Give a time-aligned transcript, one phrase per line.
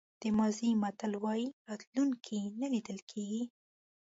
[0.21, 3.43] د مازی متل وایي راتلونکی نه لیدل کېږي.